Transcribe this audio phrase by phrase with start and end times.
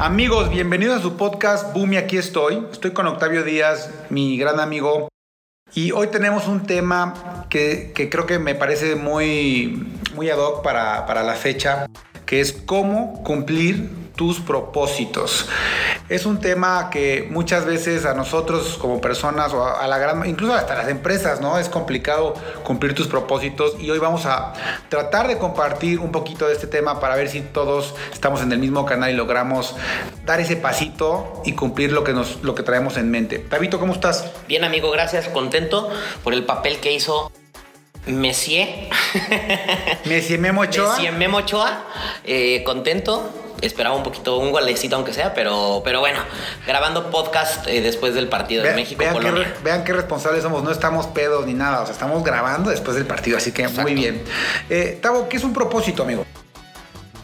[0.00, 2.64] Amigos, bienvenidos a su podcast Boom y aquí estoy.
[2.70, 5.08] Estoy con Octavio Díaz, mi gran amigo.
[5.74, 10.62] Y hoy tenemos un tema que, que creo que me parece muy, muy ad hoc
[10.62, 11.86] para, para la fecha,
[12.26, 15.46] que es cómo cumplir tus propósitos.
[16.08, 20.54] Es un tema que muchas veces a nosotros como personas o a, la gran, incluso
[20.54, 21.56] hasta las empresas, ¿no?
[21.56, 24.54] Es complicado cumplir tus propósitos y hoy vamos a
[24.88, 28.58] tratar de compartir un poquito de este tema para ver si todos estamos en el
[28.58, 29.76] mismo canal y logramos
[30.26, 33.38] dar ese pasito y cumplir lo que nos lo que traemos en mente.
[33.38, 34.32] Tabito, ¿cómo estás?
[34.48, 35.28] Bien, amigo, gracias.
[35.28, 35.88] Contento
[36.24, 37.30] por el papel que hizo
[38.06, 38.88] Messier.
[40.06, 40.96] Messier Memo Ochoa.
[40.96, 41.84] Messier Memo Ochoa.
[42.24, 46.20] Eh, contento esperaba un poquito, un golecito aunque sea, pero, pero bueno,
[46.66, 48.98] grabando podcast eh, después del partido de México.
[48.98, 52.70] Vean qué, vean qué responsables somos, no estamos pedos ni nada, o sea, estamos grabando
[52.70, 54.22] después del partido, así que muy bien.
[54.70, 56.24] Eh, Tavo, ¿qué es un propósito, amigo?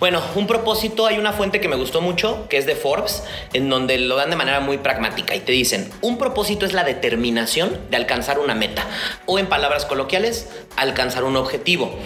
[0.00, 3.22] Bueno, un propósito, hay una fuente que me gustó mucho, que es de Forbes,
[3.52, 6.84] en donde lo dan de manera muy pragmática y te dicen, un propósito es la
[6.84, 8.84] determinación de alcanzar una meta,
[9.24, 11.96] o en palabras coloquiales, alcanzar un objetivo.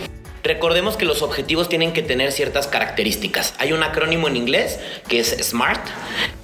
[0.42, 3.54] Recordemos que los objetivos tienen que tener ciertas características.
[3.58, 5.86] Hay un acrónimo en inglés que es SMART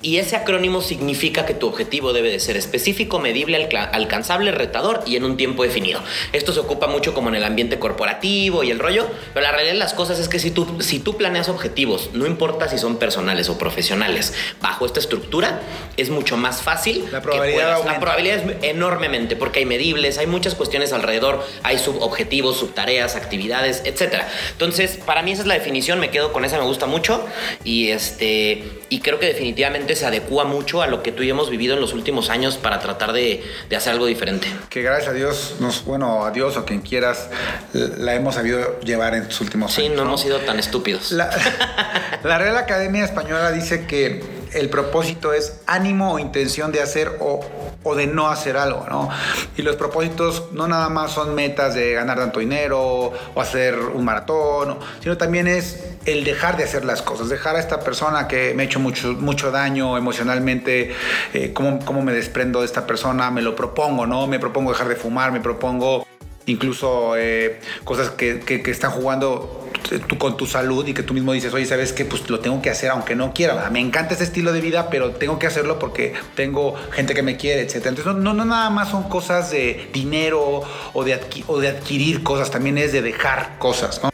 [0.03, 3.57] y ese acrónimo significa que tu objetivo debe de ser específico, medible,
[3.93, 6.03] alcanzable, retador y en un tiempo definido.
[6.33, 9.73] Esto se ocupa mucho como en el ambiente corporativo y el rollo, pero la realidad
[9.73, 12.97] de las cosas es que si tú, si tú planeas objetivos, no importa si son
[12.97, 15.63] personales o profesionales, bajo esta estructura
[15.97, 17.07] es mucho más fácil.
[17.11, 22.59] La probabilidad, la probabilidad es enormemente porque hay medibles, hay muchas cuestiones alrededor, hay subobjetivos,
[22.59, 24.29] subtareas, actividades, etcétera.
[24.53, 27.27] Entonces, para mí esa es la definición, me quedo con esa, me gusta mucho
[27.65, 31.51] y este y creo que definitivamente se adecua mucho a lo que tú y hemos
[31.51, 33.43] vivido en los últimos años para tratar de,
[33.77, 34.47] hacer algo diferente.
[34.71, 37.29] Que gracias a Dios, nos, bueno, a Dios o quien quieras,
[37.73, 39.91] la hemos sabido llevar en sus últimos años.
[39.91, 41.11] Sí, no, hemos sido tan estúpidos.
[41.11, 41.31] La,
[42.23, 44.23] la Real Academia Española dice que
[44.55, 47.45] el propósito es ánimo o intención de hacer o,
[47.85, 49.09] o, de no hacer algo, ¿no?
[49.57, 54.05] Y los propósitos no nada más son metas de ganar tanto dinero o hacer un
[54.05, 58.55] maratón, sino también es el dejar de hacer las cosas, dejar a esta persona que
[58.55, 60.95] me ha hecho mucho, mucho daño emocionalmente,
[61.33, 64.27] eh, cómo, cómo me desprendo de esta persona, me lo propongo, ¿no?
[64.27, 66.04] Me propongo dejar de fumar, me propongo
[66.47, 69.71] incluso eh, cosas que, que, están jugando
[70.09, 72.05] tú con tu salud y que tú mismo dices, oye, ¿sabes qué?
[72.05, 73.69] Pues lo tengo que hacer aunque no quiera.
[73.71, 77.37] Me encanta ese estilo de vida, pero tengo que hacerlo porque tengo gente que me
[77.37, 77.87] quiere, etc.
[77.87, 80.63] Entonces, no, no, nada más son cosas de dinero
[80.93, 84.11] o de, o de adquirir cosas, también es de dejar cosas, ¿no?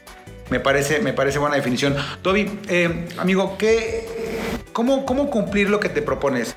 [0.50, 1.97] Me parece, me parece buena definición.
[2.22, 4.04] Toby, eh, amigo, ¿qué,
[4.72, 6.56] cómo, ¿cómo cumplir lo que te propones?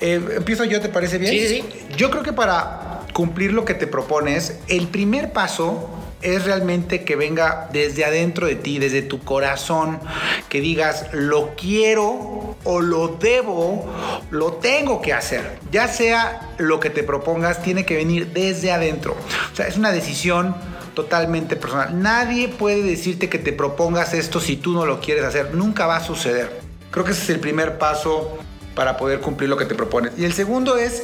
[0.00, 1.32] Eh, ¿Empiezo yo, te parece bien?
[1.32, 1.86] Sí, sí, sí.
[1.96, 5.88] Yo creo que para cumplir lo que te propones, el primer paso
[6.20, 10.00] es realmente que venga desde adentro de ti, desde tu corazón,
[10.48, 13.86] que digas, lo quiero o lo debo,
[14.30, 15.58] lo tengo que hacer.
[15.70, 19.14] Ya sea lo que te propongas, tiene que venir desde adentro.
[19.52, 20.56] O sea, es una decisión
[20.94, 22.02] totalmente personal.
[22.02, 25.54] Nadie puede decirte que te propongas esto si tú no lo quieres hacer.
[25.54, 26.60] Nunca va a suceder.
[26.90, 28.38] Creo que ese es el primer paso
[28.74, 30.12] para poder cumplir lo que te propones.
[30.16, 31.02] Y el segundo es,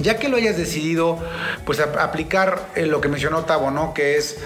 [0.00, 1.18] ya que lo hayas decidido,
[1.64, 3.94] pues aplicar eh, lo que mencionó Tavo, ¿no?
[3.94, 4.38] Que es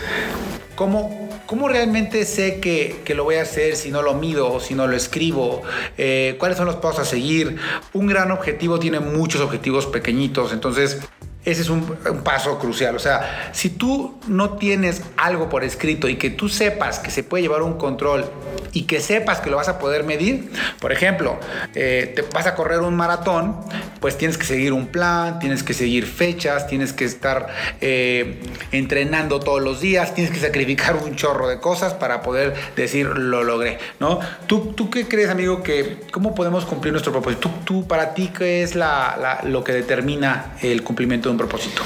[0.75, 4.75] cómo, cómo realmente sé que, que, lo voy a hacer si no lo mido, si
[4.75, 5.63] no lo escribo,
[5.97, 7.57] eh, cuáles son los pasos a seguir.
[7.93, 11.01] Un gran objetivo tiene muchos objetivos pequeñitos, entonces
[11.44, 11.84] ese es un,
[12.25, 12.97] paso crucial.
[12.97, 17.22] O sea, si tú no tienes algo por escrito y que tú sepas que se
[17.22, 18.25] puede llevar un control
[18.72, 20.50] y que sepas que lo vas a poder medir,
[20.81, 21.38] por ejemplo,
[21.75, 23.56] eh, te vas a correr un maratón,
[24.00, 27.49] pues tienes que seguir un plan, tienes que seguir fechas, tienes que estar
[27.81, 28.41] eh,
[28.72, 33.44] entrenando todos los días, tienes que sacrificar un chorro de cosas para poder decir lo
[33.44, 34.19] logré, ¿no?
[34.47, 37.50] ¿Tú, tú qué crees, amigo, que cómo podemos cumplir nuestro propósito?
[37.65, 41.83] ¿Tú, para ti qué es lo que determina el cumplimiento propósito?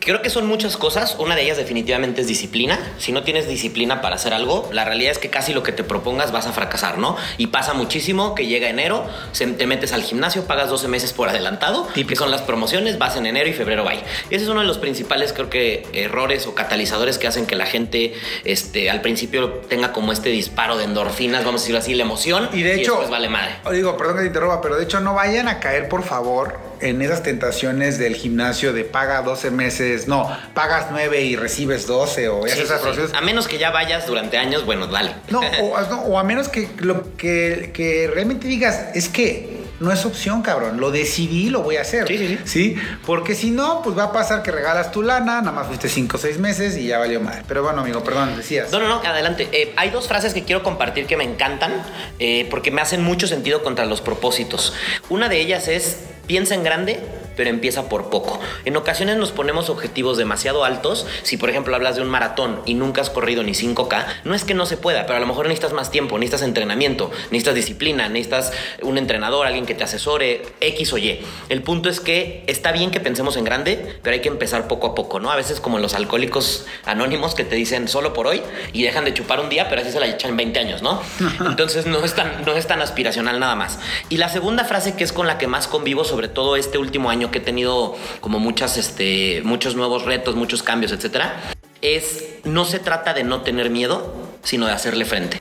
[0.00, 1.16] Creo que son muchas cosas.
[1.18, 2.78] Una de ellas definitivamente es disciplina.
[2.98, 5.82] Si no tienes disciplina para hacer algo, la realidad es que casi lo que te
[5.82, 7.16] propongas vas a fracasar, ¿no?
[7.38, 9.06] Y pasa muchísimo que llega enero,
[9.36, 13.16] te metes al gimnasio, pagas 12 meses por adelantado, y que son las promociones, vas
[13.16, 14.00] en enero y febrero, bye.
[14.30, 17.66] Ese es uno de los principales, creo que, errores o catalizadores que hacen que la
[17.66, 18.14] gente
[18.44, 22.48] este, al principio tenga como este disparo de endorfinas, vamos a decirlo así, la emoción.
[22.52, 23.56] Y de hecho, después vale madre.
[23.72, 27.02] Digo, perdón que te interrumpa, pero de hecho no vayan a caer, por favor, en
[27.02, 32.46] esas tentaciones del gimnasio de paga 12 meses, no, pagas 9 y recibes 12 o
[32.46, 32.82] esas
[33.14, 35.14] A menos que ya vayas durante años, bueno, dale.
[35.30, 40.42] No, o, a menos que, lo, que, que realmente digas, es que no es opción,
[40.42, 40.80] cabrón.
[40.80, 42.08] Lo decidí, lo voy a hacer.
[42.08, 42.38] Sí, sí, sí.
[42.44, 42.76] ¿Sí?
[43.04, 46.16] Porque si no, pues va a pasar que regalas tu lana, nada más fuiste cinco
[46.16, 47.42] o seis meses y ya valió mal.
[47.46, 48.70] Pero bueno, amigo, perdón, decías.
[48.72, 49.48] No, no, no, adelante.
[49.52, 51.72] Eh, hay dos frases que quiero compartir que me encantan
[52.18, 54.72] eh, porque me hacen mucho sentido contra los propósitos.
[55.08, 57.00] Una de ellas es, piensa en grande,
[57.36, 58.40] pero empieza por poco.
[58.64, 61.06] En ocasiones nos ponemos objetivos demasiado altos.
[61.22, 64.44] Si por ejemplo hablas de un maratón y nunca has corrido ni 5K, no es
[64.44, 68.08] que no se pueda, pero a lo mejor necesitas más tiempo, necesitas entrenamiento, necesitas disciplina,
[68.08, 68.52] necesitas
[68.82, 71.20] un entrenador, alguien que te asesore, X o Y.
[71.48, 74.88] El punto es que está bien que pensemos en grande, pero hay que empezar poco
[74.88, 75.30] a poco, ¿no?
[75.30, 78.42] A veces como los alcohólicos anónimos que te dicen solo por hoy
[78.72, 81.00] y dejan de chupar un día, pero así se la echan 20 años, ¿no?
[81.46, 83.78] Entonces no es tan, no es tan aspiracional nada más.
[84.08, 87.10] Y la segunda frase que es con la que más convivo, sobre todo este último
[87.10, 91.40] año que he tenido como muchas, este, muchos nuevos retos, muchos cambios, etcétera,
[91.82, 95.40] es no se trata de no tener miedo, sino de hacerle frente.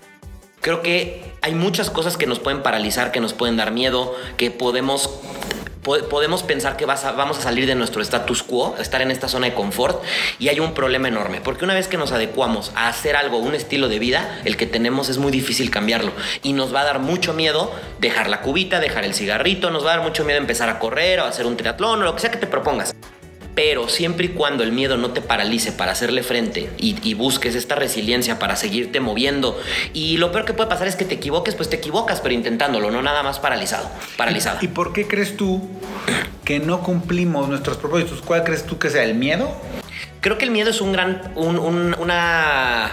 [0.62, 4.50] Creo que hay muchas cosas que nos pueden paralizar, que nos pueden dar miedo, que
[4.50, 5.10] podemos
[5.86, 9.48] podemos pensar que vas vamos a salir de nuestro status quo, estar en esta zona
[9.48, 10.04] de confort,
[10.40, 13.56] y hay un problema enorme, porque una vez que nos adecuamos a hacer algo, un
[13.56, 16.12] estilo de vida, el que tenemos es muy difícil cambiarlo,
[16.44, 19.94] y nos va a dar mucho miedo dejar la cubita, dejar el cigarrito, nos va
[19.94, 22.32] a dar mucho miedo empezar a correr o hacer un triatlón o lo que sea
[22.32, 22.94] que te propongas.
[23.56, 27.76] Pero siempre y cuando el miedo no te paralice para hacerle frente y, busques esta
[27.76, 29.58] resiliencia para seguirte moviendo.
[29.94, 32.92] Y lo peor que puede pasar es que te equivoques, pues te equivocas, pero intentándolo,
[32.92, 33.90] no nada más paralizado.
[34.18, 34.60] Paralizado.
[34.62, 35.68] ¿Y, por qué crees tú
[36.44, 38.22] que no cumplimos nuestros propósitos?
[38.22, 39.56] ¿Cuál crees tú que sea el miedo?
[40.20, 42.92] Creo que el miedo es un gran, una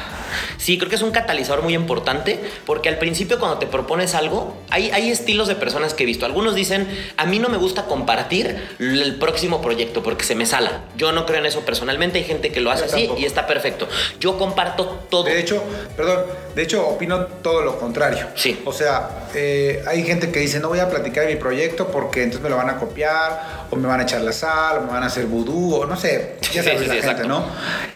[0.63, 4.57] Sí, creo que es un catalizador muy importante porque al principio cuando te propones algo,
[4.71, 6.25] hay, hay estilos de personas que he visto.
[6.25, 6.87] Algunos dicen,
[7.17, 10.85] a mí no me gusta compartir el próximo proyecto porque se me sala.
[10.97, 13.89] Yo no creo en eso personalmente, hay gente que lo hace así y está perfecto.
[14.21, 15.25] Yo comparto todo.
[15.25, 15.65] De hecho,
[15.97, 16.21] perdón,
[16.55, 18.29] de hecho opino todo lo contrario.
[18.37, 18.63] Sí.
[18.65, 22.23] O sea, eh, hay gente que dice, no voy a platicar de mi proyecto porque
[22.23, 24.93] entonces me lo van a copiar o me van a echar la sal o me
[24.93, 27.45] van a hacer vudú o no sé, ya sabes la gente, ¿no?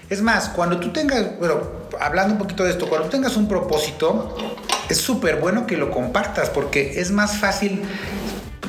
[0.08, 4.36] Es más, cuando tú tengas, bueno, hablando un poquito de esto, cuando tengas un propósito,
[4.88, 7.82] es súper bueno que lo compartas porque es más fácil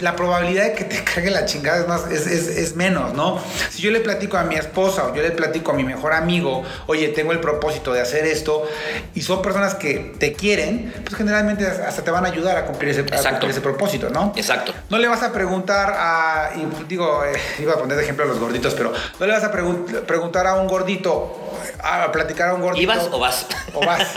[0.01, 3.39] la probabilidad de que te cargue la chingada es, más, es, menos, ¿no?
[3.69, 6.63] Si yo le platico a mi esposa o yo le platico a mi mejor amigo,
[6.87, 8.67] oye, tengo el propósito de hacer esto,
[9.15, 12.91] y son personas que te quieren, pues generalmente hasta te van a ayudar a cumplir
[12.91, 13.05] ese,
[13.49, 14.33] ese propósito, ¿no?
[14.35, 14.73] Exacto.
[14.89, 18.27] No le vas a preguntar a, y digo, eh, iba a poner de ejemplo a
[18.27, 21.46] los gorditos, pero no le vas a preguntar a un gordito,
[21.83, 22.83] a platicar a un gordito.
[22.83, 23.45] ¿Ibas o vas?
[23.73, 24.07] O vas.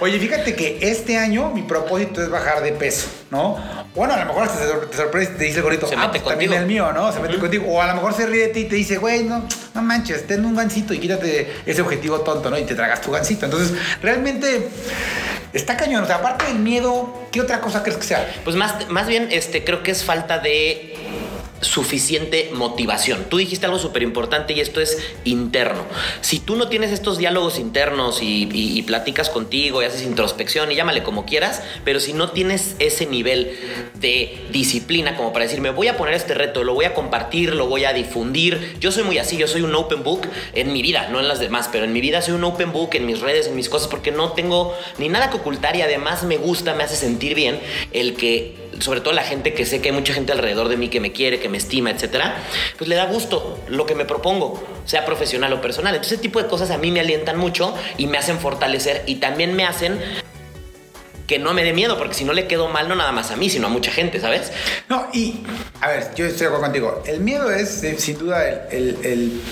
[0.00, 3.56] Oye, fíjate que este año mi propósito es bajar de peso, ¿no?
[3.94, 6.52] Bueno, a lo mejor te, sorprende te dice el gordito, se ah, mete pues también
[6.52, 7.12] el mío, ¿no?
[7.12, 7.66] Se mete contigo.
[7.68, 9.44] O a lo mejor se ríe de ti y te dice, güey, no,
[9.74, 12.58] no manches, ten un gancito y quítate ese objetivo tonto, ¿no?
[12.58, 13.44] Y te tragas tu gancito.
[13.44, 13.72] Entonces,
[14.02, 14.68] realmente
[15.52, 16.04] está cañón.
[16.04, 18.28] O sea, aparte del miedo, ¿qué otra cosa crees que sea?
[18.44, 20.87] Pues más, más bien, este, creo que es falta de
[21.60, 23.26] suficiente motivación.
[23.28, 25.84] Tú dijiste algo súper importante y esto es interno.
[26.20, 31.02] Si tú no tienes estos diálogos internos y, platicas contigo y haces introspección y llámale
[31.02, 33.52] como quieras, pero si no tienes ese nivel
[33.94, 37.54] de disciplina como para decir, me voy a poner este reto, lo voy a compartir,
[37.54, 38.76] lo voy a difundir.
[38.80, 40.22] Yo soy muy así, yo soy un open book
[40.54, 42.90] en mi vida, no en las demás, pero en mi vida soy un open book
[42.94, 46.22] en mis redes, en mis cosas, porque no tengo ni nada que ocultar y además
[46.22, 47.60] me gusta, me hace sentir bien
[47.92, 50.88] el que sobre todo la gente que sé que hay mucha gente alrededor de mí
[50.88, 52.36] que me quiere, que me estima, etcétera,
[52.76, 55.94] pues le da gusto lo que me propongo, sea profesional o personal.
[55.94, 59.16] Entonces, ese tipo de cosas a mí me alientan mucho y me hacen fortalecer y
[59.16, 59.98] también me hacen
[61.28, 63.36] que no me dé miedo, porque si no le quedo mal no nada más a
[63.36, 64.50] mí, sino a mucha gente, ¿sabes?
[64.88, 65.42] No, y
[65.80, 67.02] a ver, yo estoy de acuerdo contigo.
[67.06, 69.42] El miedo es eh, sin duda el,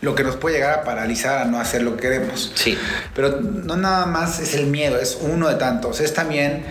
[0.00, 2.52] lo que nos puede llegar a paralizar a no hacer lo que queremos.
[2.54, 2.78] Sí.
[3.14, 6.00] Pero no nada más es el miedo, es uno de tantos.
[6.00, 6.64] Es también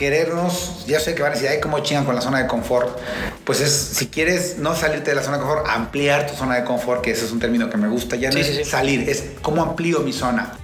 [0.00, 2.98] querernos, ya sé que van a decir, ay, cómo chingan con la zona de confort.
[3.44, 6.64] Pues es, si quieres no salirte de la zona de confort, ampliar tu zona de
[6.64, 9.62] confort, que ese es un término que me gusta, ya no es salir, es cómo
[9.62, 10.54] amplío mi zona.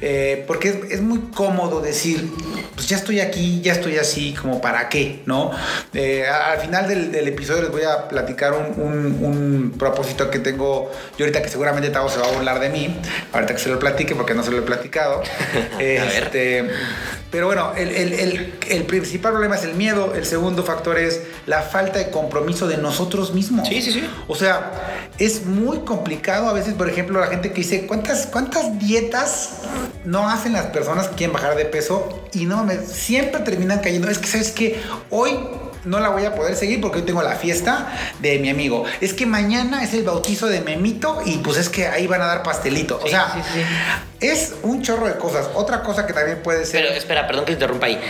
[0.00, 2.30] Eh, porque es, muy cómodo decir,
[2.74, 5.50] pues ya estoy aquí, ya estoy así, como para qué, ¿no?
[5.94, 11.42] Eh, al final del, episodio les voy a platicar un, propósito que tengo yo ahorita
[11.42, 12.94] que seguramente Tavo se va a burlar de mí,
[13.32, 15.22] ahorita que se lo platique porque no se lo he platicado.
[15.78, 16.68] este,
[17.36, 17.90] pero bueno, el,
[18.66, 22.78] el, principal problema es el miedo, el segundo factor es la falta de compromiso de
[22.78, 23.68] nosotros mismos.
[23.68, 24.08] Sí, sí, sí.
[24.26, 28.78] O sea, es muy complicado a veces, por ejemplo, la gente que dice, ¿cuántas, cuántas
[28.78, 29.50] dietas
[30.06, 32.24] no hacen las personas que quieren bajar de peso?
[32.32, 34.08] Y no, me, siempre terminan cayendo.
[34.08, 35.38] Es que, ¿sabes que Hoy
[35.86, 37.86] no la voy a poder seguir porque hoy tengo la fiesta
[38.18, 38.84] de mi amigo.
[39.00, 42.26] Es que mañana es el bautizo de Memito y pues es que ahí van a
[42.26, 43.00] dar pastelito.
[43.02, 43.34] o sea,
[44.20, 45.48] es un chorro de cosas.
[45.54, 46.82] Otra cosa que también puede ser.
[46.82, 48.00] Pero espera, perdón que interrumpa ahí.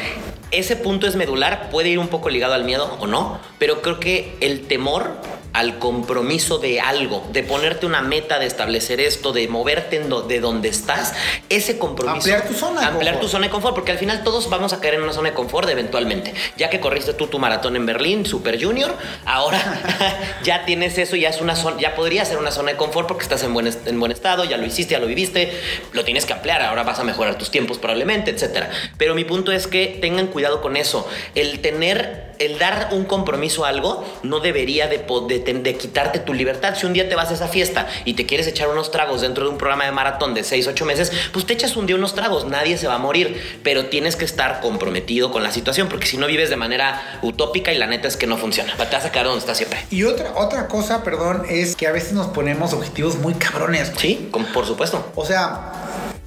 [0.51, 4.01] ese punto es medular, puede ir un poco ligado al miedo o no, pero creo
[4.01, 5.11] que el temor
[5.57, 9.87] al compromiso de algo, de ponerte una meta, de establecer esto, de moverte
[10.29, 11.15] de donde estás,
[11.49, 12.17] ese compromiso.
[12.17, 14.81] Ampliar tu zona de Ampliar tu zona de confort, porque al final todos vamos a
[14.81, 16.35] caer en una zona de confort eventualmente.
[16.59, 18.95] Ya que corriste tú tu maratón en Berlín, Super Junior,
[19.25, 23.09] ahora ya tienes eso, ya es una zona, ya podría ser una zona de confort
[23.09, 25.59] porque estás en buen, en buen estado, ya lo hiciste, ya lo viviste,
[25.93, 28.69] lo tienes que ampliar, ahora vas a mejorar tus tiempos probablemente, etcétera.
[28.99, 31.09] Pero mi punto es que tengan cuidado con eso.
[31.35, 36.35] El tener, el dar un compromiso a algo no debería de, de de, quitarte tu
[36.35, 36.75] libertad.
[36.77, 39.45] Si un día te vas a esa fiesta y te quieres echar unos tragos dentro
[39.45, 42.15] de un programa de maratón de 6, 8 meses, pues te echas un día unos
[42.15, 46.07] tragos, nadie se va a morir, pero tienes que estar comprometido con la situación, porque
[46.07, 48.75] si no vives de manera utópica y la neta es que no funciona.
[48.77, 49.85] Te vas a quedar donde estás siempre.
[49.91, 53.93] Y otra, otra cosa, perdón, es que a veces nos ponemos objetivos muy cabrones.
[53.99, 55.13] Sí, por supuesto.
[55.15, 55.73] O sea,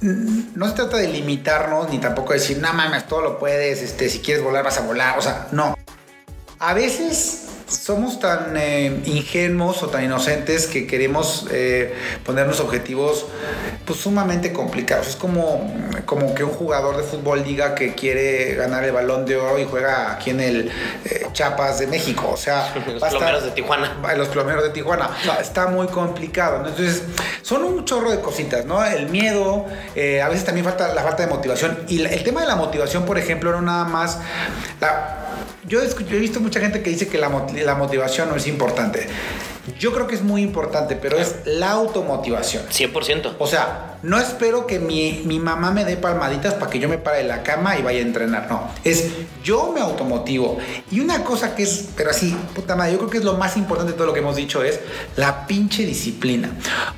[0.00, 4.20] no se trata de limitarnos ni tampoco decir, no mames, todo lo puedes, este, si
[4.20, 5.76] quieres volar vas a volar, o sea, no.
[6.62, 13.24] A veces somos tan eh, ingenuos o tan inocentes que queremos eh, ponernos objetivos
[13.86, 15.08] pues, sumamente complicados.
[15.08, 15.72] Es como,
[16.04, 19.64] como que un jugador de fútbol diga que quiere ganar el balón de oro y
[19.64, 20.70] juega aquí en el
[21.06, 22.28] eh, Chiapas de México.
[22.30, 24.14] O sea, los plomeros de Tijuana.
[24.14, 25.08] Los plomeros de Tijuana.
[25.40, 26.58] está muy complicado.
[26.58, 27.04] Entonces,
[27.40, 28.84] son un chorro de cositas, ¿no?
[28.84, 31.86] El miedo, a veces también falta la falta de motivación.
[31.88, 34.18] Y el tema de la motivación, por ejemplo, no nada más
[34.78, 35.29] la
[35.68, 39.06] yo he, visto mucha gente que dice que la, motivación no es importante.
[39.78, 42.64] Yo creo que es muy importante, pero es la automotivación.
[42.66, 43.34] 100%.
[43.38, 47.18] O sea, no espero que mi, mamá me dé palmaditas para que yo me pare
[47.18, 48.50] de la cama y vaya a entrenar.
[48.50, 49.10] No, es
[49.44, 50.58] yo me automotivo.
[50.90, 53.58] Y una cosa que es, pero así, puta madre, yo creo que es lo más
[53.58, 54.80] importante de todo lo que hemos dicho es
[55.16, 56.50] la pinche disciplina.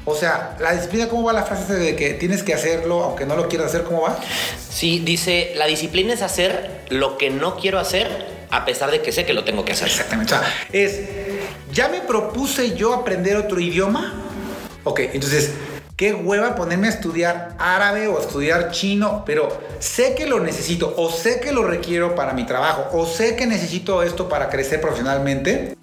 [0.05, 3.35] O sea, la disciplina, ¿cómo va la frase de que tienes que hacerlo aunque no
[3.35, 3.83] lo quieras hacer?
[3.83, 4.17] ¿Cómo va?
[4.71, 9.13] Sí, dice, la disciplina es hacer lo que no quiero hacer a pesar de que
[9.13, 9.89] sé que lo tengo que hacer.
[9.89, 10.35] Exactamente.
[10.35, 11.01] O sea, es,
[11.73, 14.13] ya me propuse yo aprender otro idioma.
[14.85, 15.53] Ok, entonces,
[15.97, 21.11] qué hueva ponerme a estudiar árabe o estudiar chino, pero sé que lo necesito o
[21.11, 25.75] sé que lo requiero para mi trabajo o sé que necesito esto para crecer profesionalmente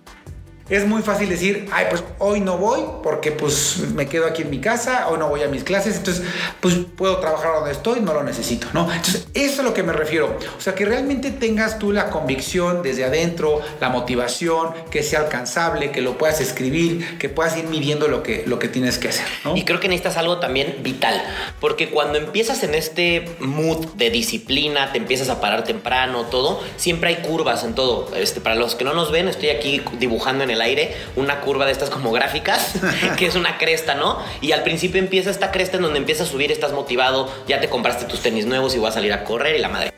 [0.70, 4.50] es muy fácil decir, ay, pues hoy no voy porque pues me quedo aquí en
[4.50, 6.24] mi casa, hoy no voy a mis clases, entonces
[6.60, 8.92] pues puedo trabajar donde estoy, no lo necesito, ¿no?
[8.92, 10.38] Entonces, eso es lo que me refiero.
[10.58, 15.92] O sea, que realmente tengas tú la convicción desde adentro, la motivación, que sea alcanzable,
[15.92, 19.26] que lo puedas escribir, que puedas ir midiendo lo que, lo que tienes que hacer,
[19.44, 19.56] ¿no?
[19.56, 21.22] Y creo que necesitas algo también vital,
[21.60, 27.10] porque cuando empiezas en este mood de disciplina, te empiezas a parar temprano, todo, siempre
[27.10, 28.16] hay curvas en todo.
[28.16, 31.66] Este, para los que no nos ven, estoy aquí dibujando en el aire una curva
[31.66, 32.74] de estas como gráficas,
[33.18, 34.20] que es una cresta, ¿no?
[34.42, 37.70] Y al principio empieza esta cresta en donde empieza a subir, estás motivado, ya te
[37.70, 39.92] compraste tus tenis nuevos y vas a salir a correr y la madre.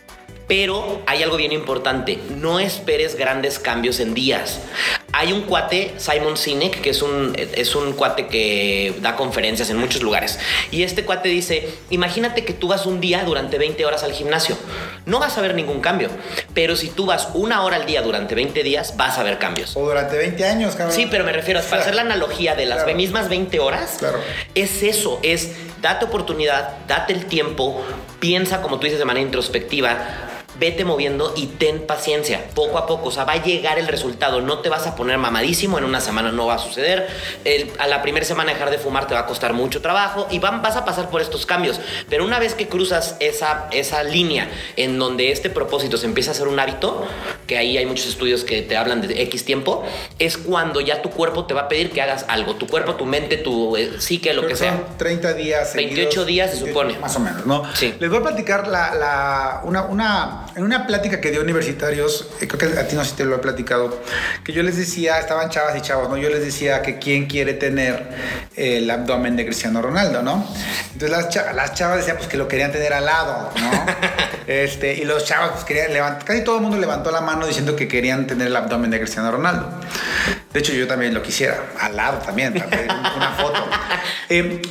[0.47, 4.59] Pero hay algo bien importante, no esperes grandes cambios en días.
[5.13, 9.77] Hay un cuate, Simon Sinek, que es un, es un cuate que da conferencias en
[9.77, 10.39] muchos lugares.
[10.71, 14.57] Y este cuate dice, imagínate que tú vas un día durante 20 horas al gimnasio.
[15.05, 16.09] No vas a ver ningún cambio.
[16.53, 19.75] Pero si tú vas una hora al día durante 20 días, vas a ver cambios.
[19.75, 20.95] O durante 20 años, cabrón.
[20.95, 24.19] Sí, pero me refiero, para hacer la analogía de las mismas 20 horas, claro.
[24.55, 25.51] es eso, es
[25.81, 27.83] date oportunidad, date el tiempo,
[28.19, 30.29] piensa como tú dices de manera introspectiva
[30.61, 34.41] vete moviendo y ten paciencia, poco a poco, o sea, va a llegar el resultado,
[34.41, 37.07] no te vas a poner mamadísimo, en una semana no va a suceder,
[37.79, 40.75] a la primera semana dejar de fumar te va a costar mucho trabajo y vas
[40.75, 45.31] a pasar por estos cambios, pero una vez que cruzas esa, esa línea en donde
[45.31, 47.07] este propósito se empieza a hacer un hábito,
[47.47, 49.83] que ahí hay muchos estudios que te hablan de X tiempo,
[50.19, 53.07] es cuando ya tu cuerpo te va a pedir que hagas algo, tu cuerpo, tu
[53.07, 54.79] mente, tu eh, psique, lo que, sea.
[54.97, 55.73] 30 días.
[55.73, 56.99] 28 días se supone.
[56.99, 57.63] Más o menos, ¿no?
[57.73, 57.95] Sí.
[57.99, 62.73] Les voy a platicar la, una, una en una plática que dio universitarios, eh, creo
[62.73, 64.01] que a ti no sé si te lo he platicado,
[64.43, 66.17] que yo les decía, estaban chavas y chavos, ¿no?
[66.17, 68.09] Yo les decía que quién quiere tener
[68.55, 70.45] el abdomen de Cristiano Ronaldo, ¿no?
[70.93, 73.71] Entonces las, chavas, las chavas decían pues que lo querían tener al lado, ¿no?
[74.47, 77.75] este, y los chavos pues querían levantar, casi todo el mundo levantó la mano diciendo
[77.75, 79.69] que querían tener el abdomen de Cristiano Ronaldo.
[80.53, 82.53] De hecho, yo también lo quisiera, al lado también,
[83.15, 83.63] una foto.
[84.29, 84.61] Eh,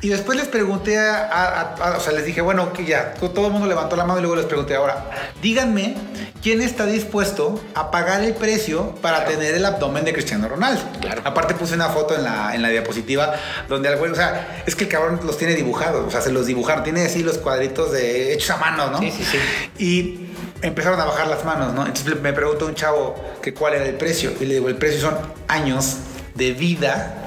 [0.00, 3.66] y después les pregunté, a, o sea, les dije, bueno, que ya, todo el mundo
[3.66, 5.10] levantó la mano y luego les pregunté, ahora,
[5.42, 5.94] díganme
[6.42, 10.82] quién está dispuesto a pagar el precio para tener el abdomen de Cristiano Ronaldo.
[11.00, 11.22] Claro.
[11.24, 13.34] Aparte puse una foto en la, en la diapositiva
[13.68, 16.46] donde güey, o sea, es que el cabrón los tiene dibujados, o sea, se los
[16.46, 18.98] dibujaron, tiene así los cuadritos de hechos a mano, ¿no?
[18.98, 19.38] Sí, sí, sí.
[19.78, 20.26] Y
[20.62, 21.86] empezaron a bajar las manos, ¿no?
[21.86, 25.00] Entonces me preguntó un chavo que cuál era el precio y le digo, el precio
[25.00, 25.16] son
[25.48, 25.96] años
[26.34, 27.22] de vida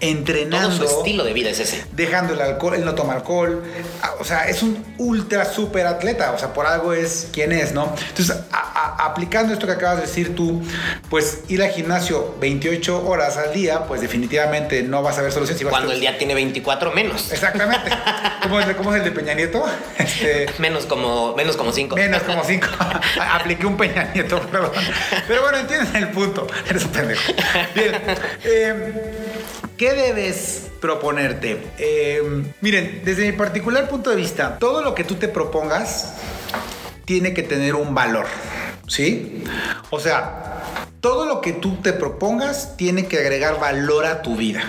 [0.00, 0.76] entrenando.
[0.76, 1.84] Todo su estilo de vida es ese.
[1.92, 3.62] Dejando el alcohol, él no toma alcohol.
[4.02, 6.32] Ah, O sea, es un ultra super atleta.
[6.32, 7.94] O sea, por algo es quien es, ¿no?
[8.10, 10.60] Entonces, a- a- aplicando esto que acabas de decir tú,
[11.08, 15.56] pues ir al gimnasio 28 horas al día, pues definitivamente no vas a ver solución.
[15.56, 17.32] Si vas Cuando a- el día tiene 24 menos.
[17.32, 17.88] Exactamente.
[18.44, 19.64] ¿Cómo es, cómo es el de Peña Nieto?
[19.98, 21.96] Este, Menos como, menos como 5.
[21.96, 22.68] Menos como cinco.
[23.32, 24.70] Apliqué un Peña Nieto, perdón.
[25.26, 26.46] Pero bueno, entienden el punto.
[26.68, 27.32] Eres un pendejo.
[27.74, 27.94] Bien.
[28.44, 28.92] eh,
[29.76, 31.60] ¿Qué debes proponerte?
[31.78, 32.22] Eh,
[32.60, 36.14] miren, desde mi particular punto de vista, todo lo que tú te propongas
[37.04, 38.26] tiene que tener un valor.
[38.86, 39.42] ¿Sí?
[39.90, 40.62] O sea,
[41.00, 44.62] todo lo que tú te propongas tiene que agregar valor a tu vida.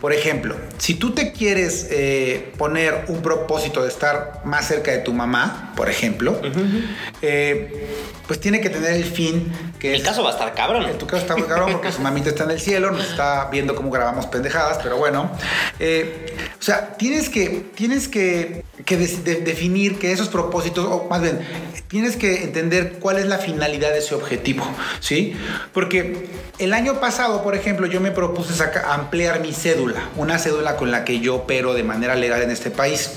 [0.00, 4.98] Por ejemplo, si tú te quieres eh, poner un propósito de estar más cerca de
[4.98, 6.40] tu mamá, por ejemplo,
[7.22, 7.90] eh,
[8.26, 10.84] pues tiene que tener el fin que El es- caso va a estar cabrón.
[10.88, 13.48] en tu caso está muy cabrón porque su mamita está en el cielo, nos está
[13.50, 15.30] viendo cómo grabamos pendejadas, pero bueno.
[15.78, 21.20] Eh, o sea, tienes que, tienes que, que de- definir que esos propósitos, o más
[21.20, 21.40] bien,
[21.88, 24.64] tienes que entender cuál es la finalidad de ese objetivo,
[25.00, 25.36] ¿sí?
[25.74, 26.26] Porque
[26.58, 30.90] el año pasado, por ejemplo, yo me propuse saca- ampliar mi cédula, una cédula con
[30.90, 33.10] la que yo opero de manera legal en este país.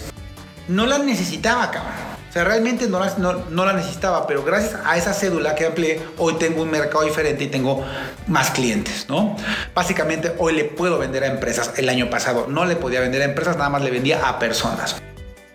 [0.67, 1.93] No la necesitaba, cabrón.
[2.29, 5.65] O sea, realmente no la, no, no la necesitaba, pero gracias a esa cédula que
[5.65, 7.85] amplié, hoy tengo un mercado diferente y tengo
[8.27, 9.37] más clientes, ¿no?
[9.73, 11.73] Básicamente, hoy le puedo vender a empresas.
[11.77, 14.97] El año pasado no le podía vender a empresas, nada más le vendía a personas.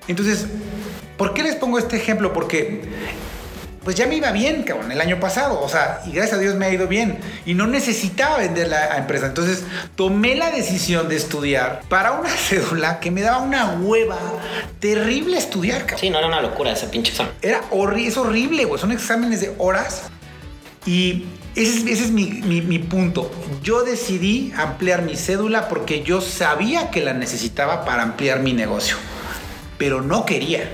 [0.08, 0.46] Entonces,
[1.18, 2.32] ¿por qué les pongo este ejemplo?
[2.32, 2.82] Porque
[3.84, 5.60] pues ya me iba bien, cabrón, el año pasado.
[5.60, 7.18] O sea, y gracias a Dios me ha ido bien.
[7.46, 9.26] Y no necesitaba venderla a empresa.
[9.26, 9.64] Entonces
[9.96, 14.18] tomé la decisión de estudiar para una cédula que me daba una hueva
[14.80, 15.98] terrible estudiar, cabrón.
[16.00, 17.32] Sí, no era una locura ese pinche examen.
[17.42, 18.80] Era horrible, es horrible, güey.
[18.80, 20.02] Son exámenes de horas.
[20.84, 23.30] Y ese es, ese es mi, mi- mi punto.
[23.62, 28.96] Yo decidí ampliar mi cédula porque yo sabía que la necesitaba para ampliar mi negocio.
[29.78, 30.68] Pero no quería.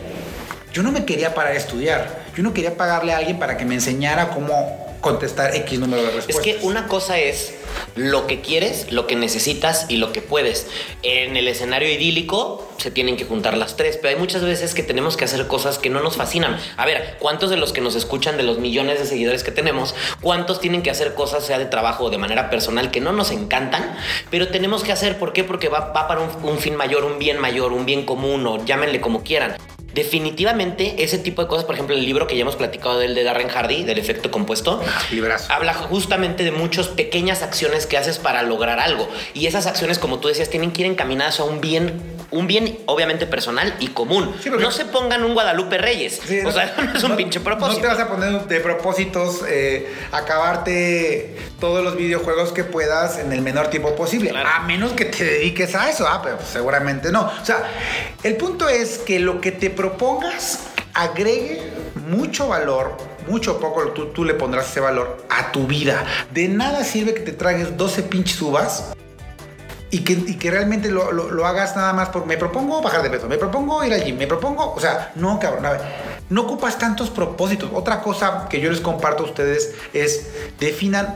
[0.72, 2.17] Yo no me quería parar a estudiar.
[2.38, 6.08] Yo no quería pagarle a alguien para que me enseñara cómo contestar X número de
[6.10, 6.44] Es respuestas.
[6.44, 7.54] que una cosa es
[7.96, 10.68] lo que quieres, lo que necesitas y lo que puedes.
[11.02, 14.84] En el escenario idílico se tienen que juntar las tres, pero hay muchas veces que
[14.84, 16.56] tenemos que hacer cosas que no nos fascinan.
[16.76, 19.96] A ver, ¿cuántos de los que nos escuchan, de los millones de seguidores que tenemos,
[20.20, 23.32] cuántos tienen que hacer cosas, sea de trabajo o de manera personal, que no nos
[23.32, 23.96] encantan,
[24.30, 25.18] pero tenemos que hacer?
[25.18, 25.42] ¿Por qué?
[25.42, 28.64] Porque va, va para un, un fin mayor, un bien mayor, un bien común o
[28.64, 29.56] llámenle como quieran.
[29.94, 33.24] Definitivamente ese tipo de cosas, por ejemplo, el libro que ya hemos platicado del de
[33.24, 35.52] Darren Hardy, del efecto compuesto, librazo.
[35.52, 39.08] habla justamente de muchas pequeñas acciones que haces para lograr algo.
[39.34, 42.78] Y esas acciones, como tú decías, tienen que ir encaminadas a un bien, un bien
[42.86, 44.34] obviamente personal y común.
[44.42, 46.20] Sí, no se pongan un Guadalupe Reyes.
[46.24, 47.82] Sí, o sea, no es un pinche No propósito.
[47.82, 53.40] te vas a poner de propósitos eh, acabarte todos los videojuegos que puedas en el
[53.40, 54.30] menor tiempo posible.
[54.30, 54.48] Claro.
[54.48, 56.06] A menos que te dediques a eso.
[56.06, 57.22] Ah, pero seguramente no.
[57.40, 57.62] O sea,
[58.22, 60.60] el punto es que lo que te propongas
[60.94, 61.62] agregue
[62.08, 62.96] mucho valor.
[63.26, 66.04] Mucho poco tú, tú le pondrás ese valor a tu vida.
[66.30, 68.94] De nada sirve que te tragues 12 pinches uvas
[69.90, 73.02] y que, y que realmente lo, lo- lo hagas nada más porque me propongo bajar
[73.02, 75.80] de peso, me propongo ir al gym, me propongo, o sea, no, cabrón, a ver,
[76.28, 77.70] no ocupas tantos propósitos.
[77.72, 80.28] Otra cosa que yo les comparto a ustedes es
[80.60, 81.14] definan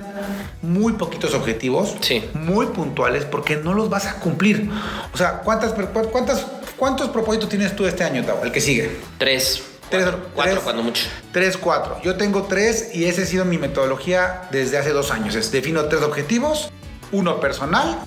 [0.63, 2.25] muy poquitos objetivos, Sí.
[2.35, 4.71] muy puntuales, porque no los vas a cumplir.
[5.13, 5.73] O sea, ¿cuántas,
[6.11, 6.47] cuántas,
[6.79, 8.43] ¿cuántos propósitos tienes tú este año, Tavo?
[8.45, 8.99] El que sigue.
[9.19, 11.05] Tres, Tres, cuatro, cuando mucho.
[11.33, 12.01] Tres, cuatro.
[12.03, 15.35] Yo tengo tres y esa ha sido mi metodología desde hace dos años.
[15.35, 16.71] Es, defino tres objetivos,
[17.11, 17.99] uno personal,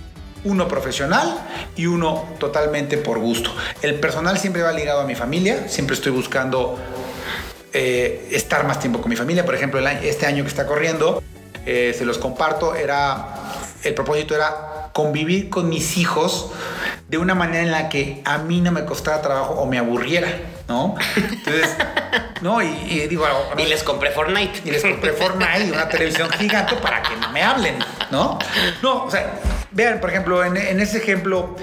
[0.45, 1.37] uno profesional
[1.75, 3.53] y uno totalmente por gusto.
[3.81, 6.79] El personal siempre va ligado a mi familia, siempre estoy buscando
[7.73, 9.43] eh, estar más tiempo con mi familia.
[9.43, 11.21] Por ejemplo, este año que está corriendo,
[11.65, 13.27] eh, se los comparto, era,
[13.83, 16.51] el propósito era convivir con mis hijos
[17.09, 20.29] de una manera en la que a mí no me costara trabajo o me aburriera,
[20.67, 20.95] ¿no?
[21.15, 21.75] Entonces,
[22.41, 23.25] no, y, y digo,
[23.57, 24.61] Y les compré Fortnite.
[24.65, 27.75] y les compré Fortnite y una televisión gigante para que no me hablen,
[28.11, 28.39] ¿no?
[28.81, 29.33] No, o sea,
[29.71, 31.55] vean, por ejemplo, en, en ese ejemplo,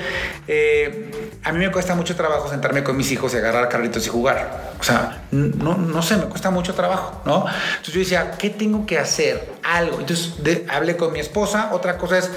[0.48, 1.10] eh,
[1.44, 4.72] a mí me cuesta mucho trabajo sentarme con mis hijos y agarrar carritos y jugar.
[4.78, 7.46] O sea, no, no sé, me cuesta mucho trabajo, ¿no?
[7.70, 9.52] Entonces yo decía, ¿qué tengo que hacer?
[9.62, 10.00] Algo.
[10.00, 11.70] Entonces de- hablé con mi esposa.
[11.72, 12.30] Otra cosa es,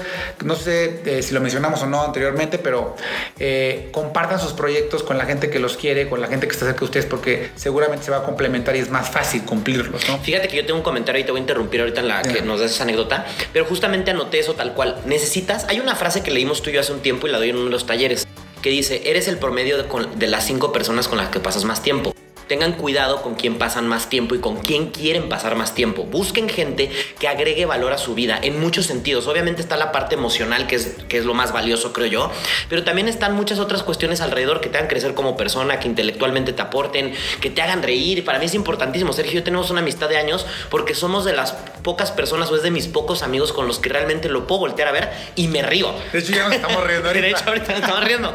[0.44, 2.94] no sé eh, si lo mencionamos o no anteriormente, pero
[3.38, 6.66] eh, compartan sus proyectos con la gente que los quiere, con la gente que está
[6.66, 10.18] cerca de ustedes, porque seguramente se va a complementar y es más fácil cumplirlos, ¿no?
[10.18, 12.42] Fíjate que yo tengo un comentario y te voy a interrumpir ahorita en la que
[12.42, 15.00] nos des esa anécdota, pero justamente anoté eso tal cual.
[15.06, 17.50] Necesitas, hay una frase que leímos tú y yo hace un tiempo y la doy
[17.50, 18.26] en uno de los talleres,
[18.62, 21.64] que dice, eres el promedio de, con- de las cinco personas con las que pasas
[21.64, 22.12] más tiempo.
[22.48, 26.04] Tengan cuidado con quién pasan más tiempo y con quién quieren pasar más tiempo.
[26.04, 29.26] Busquen gente que agregue valor a su vida en muchos sentidos.
[29.26, 32.30] Obviamente está la parte emocional, que es, que es lo más valioso, creo yo,
[32.68, 36.52] pero también están muchas otras cuestiones alrededor que te hagan crecer como persona, que intelectualmente
[36.52, 38.24] te aporten, que te hagan reír.
[38.24, 39.12] Para mí es importantísimo.
[39.12, 42.56] Sergio y yo tenemos una amistad de años porque somos de las pocas personas o
[42.56, 45.48] es de mis pocos amigos con los que realmente lo puedo voltear a ver y
[45.48, 45.92] me río.
[46.12, 47.26] De hecho, ya nos estamos riendo ahorita.
[47.26, 48.34] De hecho, ahorita nos estamos riendo.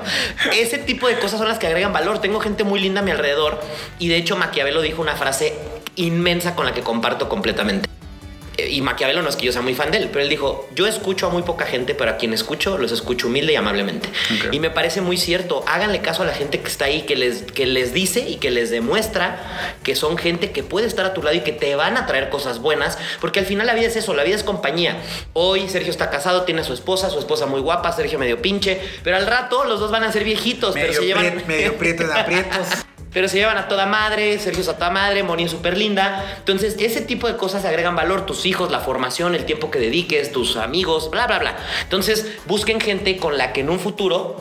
[0.54, 2.20] Ese tipo de cosas son las que agregan valor.
[2.20, 3.62] Tengo gente muy linda a mi alrededor
[4.02, 5.54] y de hecho Maquiavelo dijo una frase
[5.96, 7.88] inmensa con la que comparto completamente.
[8.58, 10.68] Eh, Y Maquiavelo no es que yo sea muy fan de él, pero él dijo,
[10.74, 14.10] yo escucho a muy poca gente, pero a quien escucho los escucho humilde y amablemente.
[14.52, 15.64] Y me parece muy cierto.
[15.68, 18.50] Háganle caso a la gente que está ahí, que les, que les dice y que
[18.50, 19.40] les demuestra
[19.84, 22.30] que son gente que puede estar a tu lado y que te van a traer
[22.30, 24.98] cosas buenas, porque al final la vida es eso, la vida es compañía.
[25.34, 28.82] Hoy Sergio está casado, tiene a su esposa, su esposa muy guapa, Sergio medio pinche,
[29.04, 31.44] pero al rato los dos van a ser viejitos, pero Medio, se llevan...
[31.48, 32.68] medio prieto en aprietos.
[33.14, 36.24] Pero se llevan a toda madre, Sergio es a toda madre, Moni es súper linda.
[36.38, 38.26] Entonces, ese tipo de cosas agregan valor.
[38.26, 41.58] Tus hijos, la formación, el tiempo que dediques, tus amigos, bla, bla, bla.
[41.84, 44.38] Entonces, busquen gente con la que en un futuro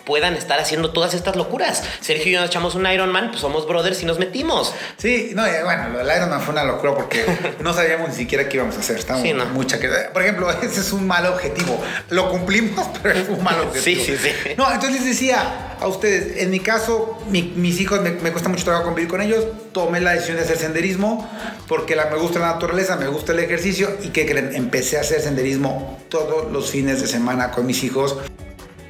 [0.00, 1.82] puedan estar haciendo todas estas locuras.
[2.00, 4.74] Sergio y yo nos echamos un Ironman, pues somos brothers y nos metimos.
[4.96, 7.24] Sí, no, bueno, lo del Ironman fue una locura porque
[7.60, 8.96] no sabíamos ni siquiera qué íbamos a hacer.
[8.98, 9.44] Estábamos Sí, no.
[9.46, 9.88] mucha que.
[10.12, 11.78] Por ejemplo, ese es un mal objetivo.
[12.10, 14.02] Lo cumplimos, pero es un mal objetivo.
[14.04, 14.50] Sí, sí, sí.
[14.56, 18.48] No, entonces les decía a ustedes, en mi caso, mi- mis hijos me, me cuesta
[18.48, 19.44] mucho trabajo convivir con ellos.
[19.72, 21.28] Tomé la decisión de hacer senderismo
[21.68, 25.00] porque la, me gusta la naturaleza, me gusta el ejercicio y que creen, empecé a
[25.00, 28.16] hacer senderismo todos los fines de semana con mis hijos.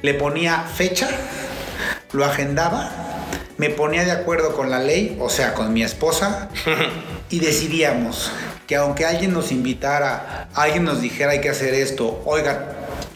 [0.03, 1.09] Le ponía fecha,
[2.11, 2.91] lo agendaba,
[3.57, 6.49] me ponía de acuerdo con la ley, o sea, con mi esposa,
[7.29, 8.29] y decidíamos
[8.67, 12.65] que aunque alguien nos invitara, alguien nos dijera hay que hacer esto, oigan,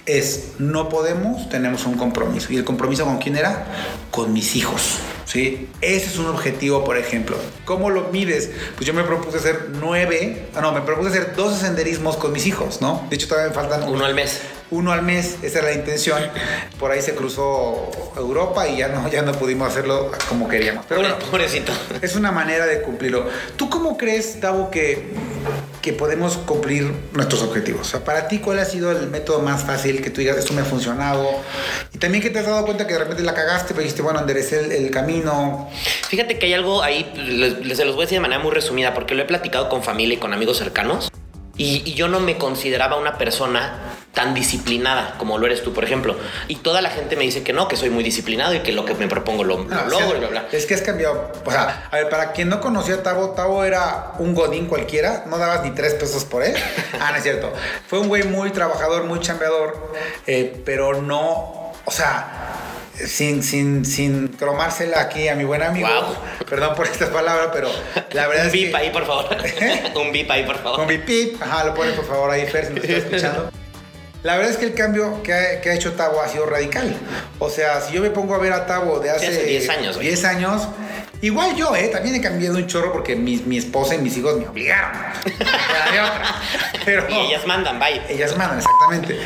[0.05, 2.53] es no podemos, tenemos un compromiso.
[2.53, 3.65] ¿Y el compromiso con quién era?
[4.09, 4.99] Con mis hijos.
[5.25, 5.67] ¿Sí?
[5.81, 7.35] Ese es un objetivo, por ejemplo.
[7.65, 8.49] ¿Cómo lo mides?
[8.75, 12.47] Pues yo me propuse hacer nueve, ah, no, me propuse hacer 12 senderismos con mis
[12.47, 13.05] hijos, ¿no?
[13.09, 14.39] De hecho, todavía me faltan Uno al mes.
[14.69, 16.21] Uno al mes, esa era la intención.
[16.79, 20.85] Por ahí se cruzó Europa y ya no, ya no pudimos hacerlo como queríamos.
[20.87, 21.71] Pero Pobre- bueno, pobrecito.
[22.01, 23.25] es una manera de cumplirlo.
[23.55, 25.05] ¿Tú cómo crees, Tavo, que,
[25.81, 27.87] que podemos cumplir nuestros objetivos?
[27.87, 30.53] O sea, para ti, ¿cuál ha sido el método más fácil que tú digas, esto
[30.53, 31.25] me ha funcionado?
[31.93, 34.19] Y también que te has dado cuenta que de repente la cagaste, pero dijiste, bueno,
[34.19, 35.69] enderecé el, el camino.
[36.09, 38.93] Fíjate que hay algo ahí, les, se los voy a decir de manera muy resumida,
[38.93, 41.09] porque lo he platicado con familia y con amigos cercanos.
[41.59, 43.79] Y, y yo no me consideraba una persona
[44.13, 46.15] tan disciplinada como lo eres tú, por ejemplo.
[46.47, 48.83] Y toda la gente me dice que no, que soy muy disciplinado y que lo
[48.83, 50.45] que me propongo lo, lo Ah, logro y bla, bla.
[50.51, 51.31] Es que has cambiado.
[51.45, 55.25] O sea, a ver, para quien no conocía a Tavo, Tavo era un godín cualquiera,
[55.27, 56.55] no dabas ni tres pesos por él.
[56.99, 57.53] Ah, no es cierto.
[57.87, 59.93] Fue un güey muy trabajador, muy chambeador,
[60.25, 62.55] eh, pero no, o sea,
[62.95, 65.87] sin, sin, sin cromársela aquí a mi buen amigo.
[65.87, 66.15] Guau.
[66.49, 67.69] Perdón por estas palabras, pero
[68.13, 68.77] la verdad Un es bip que...
[68.77, 69.27] ahí, por favor.
[69.95, 70.87] Un bip ahí, por favor.
[70.87, 73.51] Mi pip, ajá, lo pones por favor ahí, Fer, si me estás escuchando.
[74.27, 76.93] La verdad es que el cambio que ha, que ha hecho Tavo ha sido radical.
[77.39, 79.95] O sea, si yo me pongo a ver a Tavo de hace, hace 10 años,
[79.95, 80.07] güey.
[80.09, 80.67] 10 años,
[81.21, 81.87] igual yo, ¿eh?
[81.87, 84.91] También he cambiado un chorro porque mi, mi esposa y mis hijos me obligaron.
[84.97, 86.35] Otra.
[86.85, 88.01] Pero, Y ellas mandan, bye.
[88.09, 89.17] ellas mandan, exactamente.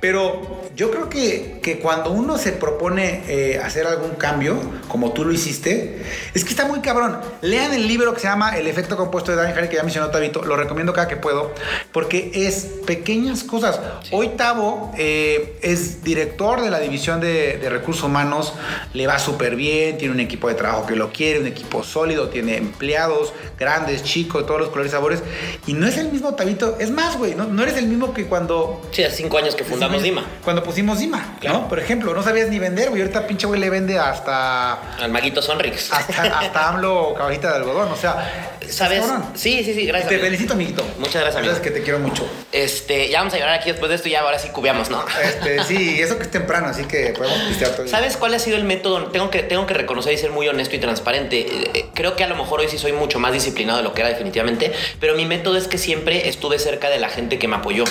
[0.00, 5.24] Pero yo creo que, que cuando uno se propone eh, hacer algún cambio, como tú
[5.24, 6.02] lo hiciste,
[6.34, 7.18] es que está muy cabrón.
[7.40, 10.10] Lean el libro que se llama El efecto compuesto de David Harry, que ya mencionó
[10.10, 10.44] Tabito.
[10.44, 11.52] Lo recomiendo cada que puedo,
[11.92, 13.80] porque es pequeñas cosas.
[14.12, 18.52] Hoy Tavo eh, es director de la división de, de recursos humanos,
[18.92, 22.28] le va súper bien, tiene un equipo de trabajo que lo quiere, un equipo sólido,
[22.28, 25.22] tiene empleados grandes, chicos, todos los colores y sabores.
[25.66, 28.26] Y no es el mismo Tabito, es más, güey, no, no eres el mismo que
[28.26, 30.24] cuando Sí, hace cinco años que fundamos Dima.
[30.44, 31.60] cuando pusimos Dima, Claro.
[31.60, 31.68] ¿no?
[31.68, 33.00] Por ejemplo, no sabías ni vender, güey.
[33.02, 34.74] Ahorita pinche güey le vende hasta.
[34.98, 35.90] Al maguito Sonrix.
[35.92, 37.90] Hasta, hasta AMLO caballita de algodón.
[37.92, 39.04] O sea, ¿Sabes?
[39.34, 40.08] Sí, sí, sí, gracias.
[40.08, 40.26] Te amigo.
[40.26, 40.84] felicito, amiguito.
[40.98, 41.52] Muchas gracias, amigo.
[41.54, 42.28] Sabes que te quiero mucho.
[42.52, 45.04] Este, ya vamos a llorar aquí después de esto, ya ahora sí cubiamos, ¿no?
[45.22, 47.86] Este, sí, eso que es temprano, así que podemos pistear todo.
[47.86, 49.06] ¿Sabes cuál ha sido el método?
[49.06, 51.40] Tengo que, tengo que reconocer y ser muy honesto y transparente.
[51.40, 53.94] Eh, eh, Creo que a lo mejor hoy sí soy mucho más disciplinado de lo
[53.94, 57.46] que era definitivamente, pero mi método es que siempre estuve cerca de la gente que
[57.48, 57.84] me apoyó.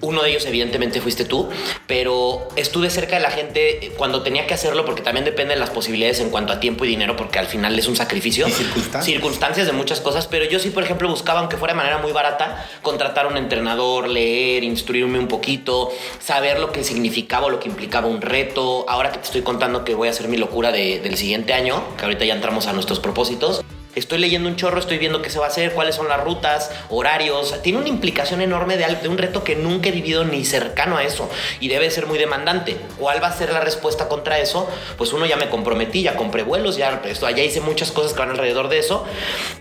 [0.00, 1.50] Uno de ellos evidentemente fuiste tú,
[1.86, 2.11] pero
[2.56, 5.70] estuve cerca de la gente eh, cuando tenía que hacerlo porque también depende de las
[5.70, 8.46] posibilidades en cuanto a tiempo y dinero porque al final es un sacrificio.
[8.48, 9.04] Y circunstancias.
[9.04, 12.12] Circunstancias de muchas cosas, pero yo sí, por ejemplo, buscaba, aunque fuera de manera muy
[12.12, 17.60] barata, contratar a un entrenador, leer, instruirme un poquito, saber lo que significaba o lo
[17.60, 18.84] que implicaba un reto.
[18.88, 21.82] Ahora que te estoy contando que voy a hacer mi locura de- del siguiente año,
[21.96, 23.62] que ahorita ya entramos a nuestros propósitos,
[23.94, 26.70] Estoy leyendo un chorro, estoy viendo qué se va a hacer, cuáles son las rutas,
[26.88, 27.60] horarios.
[27.62, 31.28] Tiene una implicación enorme de, un reto que nunca he vivido ni cercano a eso
[31.60, 32.78] y debe ser muy demandante.
[32.98, 34.66] ¿Cuál va a ser la respuesta contra eso?
[34.96, 38.20] Pues uno ya me comprometí, ya compré vuelos, ya, esto, ya hice muchas cosas que
[38.20, 39.04] van alrededor de eso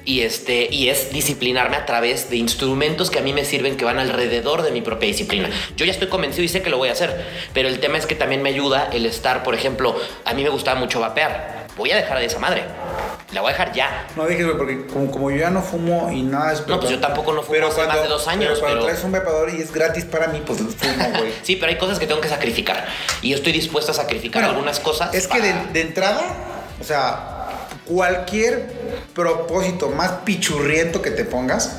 [0.06, 3.84] y, este, y es disciplinarme a través de instrumentos que a mí me sirven que
[3.84, 5.50] van alrededor de mi propia disciplina.
[5.76, 8.06] Yo ya estoy convencido y sé que lo voy a hacer, pero el tema es
[8.06, 11.68] que también me ayuda el estar, por ejemplo, a mí me gustaba mucho vapear.
[11.76, 12.64] Voy a dejar de esa madre.
[13.34, 14.08] La voy a dejar ya.
[14.16, 16.68] No dije, güey, porque como, como yo ya no fumo y nada es.
[16.68, 19.04] No, pues yo tampoco no fumo hace más de dos años, Pero cuando pero- traes
[19.06, 21.32] un vapeador y es gratis para mí, pues fumo, güey.
[21.44, 22.86] Sí, pero hay cosas que tengo que sacrificar.
[23.22, 25.14] Y yo estoy dispuesto a sacrificar Bueno, algunas cosas.
[25.14, 26.22] Es que de, de entrada,
[26.80, 27.48] o sea,
[27.86, 28.70] cualquier
[29.14, 31.78] propósito más pichurriento que te pongas,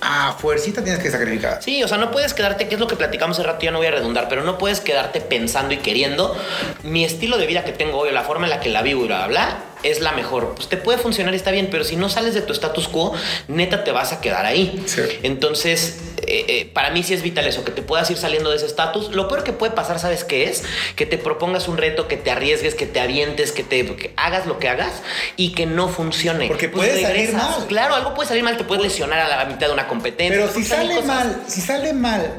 [0.00, 1.62] a fuercita tienes que sacrificar.
[1.62, 3.78] Sí, o sea, no puedes quedarte, que es lo que platicamos hace rato, ya no
[3.78, 6.36] voy a redundar, pero no puedes quedarte pensando y queriendo.
[6.82, 9.06] Mi estilo de vida que tengo hoy, la forma en la que la vivo y
[9.06, 10.54] bla, bla, bla, es la mejor.
[10.54, 13.14] Pues te puede funcionar y está bien, pero si no sales de tu status quo,
[13.48, 14.82] neta te vas a quedar ahí.
[14.86, 15.02] Sí.
[15.22, 18.56] Entonces, eh, eh, para mí sí es vital eso, que te puedas ir saliendo de
[18.56, 19.10] ese estatus.
[19.10, 20.64] Lo peor que puede pasar, ¿sabes qué es?
[20.96, 24.46] Que te propongas un reto, que te arriesgues, que te avientes, que te que hagas
[24.46, 25.02] lo que hagas
[25.36, 26.46] y que no funcione.
[26.46, 27.66] Porque puede salir mal.
[27.68, 30.40] Claro, algo puede salir mal, te puedes lesionar a la mitad de una competencia.
[30.40, 31.06] Pero si sale cosas.
[31.06, 32.32] mal, si sale mal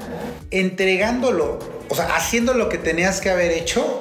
[0.54, 4.00] entregándolo, o sea, haciendo lo que tenías que haber hecho,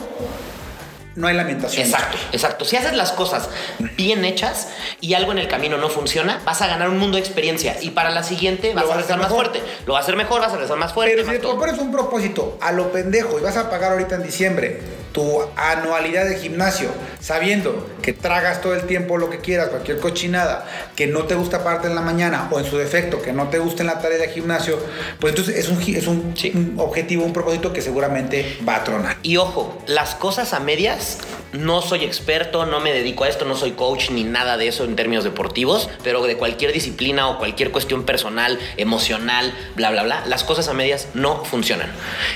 [1.14, 1.84] no hay lamentación.
[1.84, 2.64] Exacto, exacto.
[2.64, 3.48] Si haces las cosas
[3.96, 4.68] bien hechas
[5.00, 7.90] y algo en el camino no funciona, vas a ganar un mundo de experiencia y
[7.90, 9.46] para la siguiente vas a vas a regresar hacer más mejor.
[9.52, 9.72] fuerte.
[9.86, 11.14] Lo vas a hacer mejor, vas a regresar más fuerte.
[11.16, 14.80] Pero si te un propósito a lo pendejo y vas a pagar ahorita en diciembre
[15.12, 20.66] tu anualidad de gimnasio, sabiendo que tragas todo el tiempo lo que quieras, cualquier cochinada,
[20.96, 23.58] que no te gusta parte en la mañana o en su defecto, que no te
[23.58, 24.78] gusta en la tarea de gimnasio,
[25.20, 26.50] pues entonces es un, es un, Sí.
[26.54, 29.16] un objetivo, un propósito que seguramente va a tronar.
[29.22, 31.18] Y ojo, las cosas a medias,
[31.52, 34.84] no soy experto, no me dedico a esto, no soy coach ni nada de eso
[34.84, 40.24] en términos deportivos, pero de cualquier disciplina o cualquier cuestión personal, emocional, bla, bla, bla,
[40.26, 41.90] las cosas a medias no funcionan.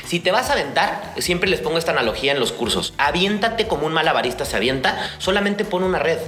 [0.06, 2.65] Si te vas a aventar, siempre les pongo esta analogía en los cursos,
[2.98, 6.18] aviéntate como un malabarista se avienta, solamente pon una red.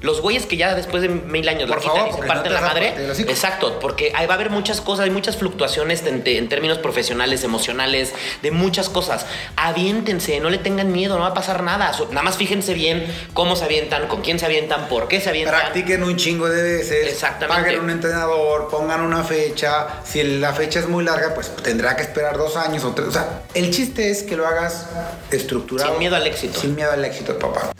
[0.00, 2.26] Los güeyes que ya después de mil años Por la quitan favor, y se no
[2.26, 2.94] parten te la madre.
[3.28, 7.44] Exacto, porque ahí va a haber muchas cosas, hay muchas fluctuaciones en, en términos profesionales,
[7.44, 9.26] emocionales, de muchas cosas.
[9.56, 11.92] Aviéntense, no le tengan miedo, no va a pasar nada.
[12.10, 15.54] Nada más fíjense bien cómo se avientan, con quién se avientan, por qué se avientan.
[15.60, 17.62] Practiquen un chingo de veces, Exactamente.
[17.62, 19.86] paguen un entrenador, pongan una fecha.
[20.04, 23.08] Si la fecha es muy larga, pues tendrá que esperar dos años o tres.
[23.08, 24.86] O sea, el chiste es que lo hagas
[25.30, 25.61] estructurado.
[25.68, 26.60] Sin miedo al éxito.
[26.60, 27.72] Sin miedo al éxito, papá.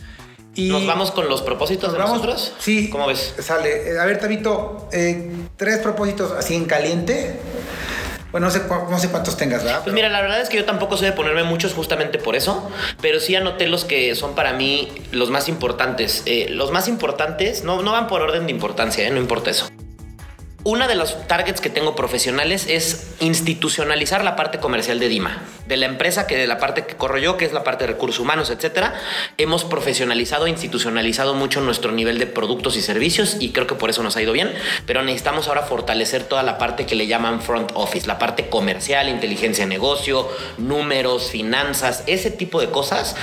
[0.55, 2.17] Y ¿Nos vamos con los propósitos ¿Nos de vamos?
[2.19, 2.53] nosotros?
[2.59, 2.91] Sí.
[2.91, 3.35] ¿Cómo ves?
[3.39, 3.93] Sale.
[3.93, 7.39] Eh, A ver, Tabito, eh, tres propósitos así en caliente.
[8.33, 9.81] Bueno, no sé, cu- no sé cuántos tengas, ¿verdad?
[9.83, 12.71] Pues mira, la verdad es que yo tampoco sé de ponerme muchos justamente por eso,
[13.03, 16.23] pero sí anoté los que son para mí los más importantes.
[16.25, 19.11] Eh, los más importantes no, no van por orden de importancia, ¿eh?
[19.11, 19.69] no importa eso.
[20.65, 25.77] Una de los targets que tengo profesionales es institucionalizar la parte comercial de Dima, de
[25.77, 28.21] la empresa que de la parte que corro yo, que es la parte de recursos
[28.21, 28.95] humanos, etcétera.
[29.39, 34.05] Hemos profesionalizado, institucionalizado mucho nuestro nivel de productos y servicios y creo que por eso
[34.05, 34.55] nos ha ido bien,
[34.87, 39.09] pero necesitamos ahora fortalecer toda la parte que le llaman front office, la parte comercial,
[39.09, 43.17] inteligencia de negocio, números, finanzas, ese tipo de cosas.